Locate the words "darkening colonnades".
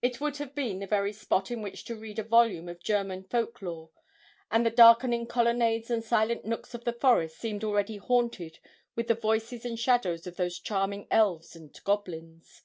4.70-5.90